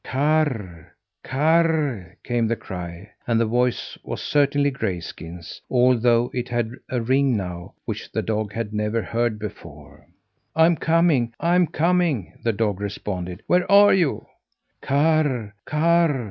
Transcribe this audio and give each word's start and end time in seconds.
"Karr, 0.03 0.95
Karri" 1.23 2.15
came 2.23 2.47
the 2.47 2.55
cry, 2.55 3.11
and 3.27 3.39
the 3.39 3.45
voice 3.45 3.99
was 4.03 4.19
certainly 4.19 4.71
Grayskin's, 4.71 5.61
although 5.69 6.31
it 6.33 6.49
had 6.49 6.71
a 6.89 6.99
ring 6.99 7.37
now 7.37 7.75
which 7.85 8.11
the 8.11 8.23
dog 8.23 8.51
had 8.51 8.73
never 8.73 9.03
heard 9.03 9.37
before. 9.37 10.07
"I'm 10.55 10.75
coming, 10.75 11.35
I'm 11.39 11.67
coming!" 11.67 12.33
the 12.43 12.51
dog 12.51 12.81
responded. 12.81 13.43
"Where 13.45 13.71
are 13.71 13.93
you?" 13.93 14.25
"Karr, 14.81 15.53
Karr! 15.65 16.19